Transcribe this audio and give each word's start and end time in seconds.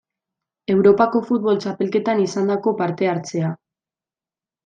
Europako 0.75 1.19
Futbol 1.27 1.59
Txapelketan 1.65 2.23
izandako 2.25 2.73
parte-hartzea. 2.81 3.51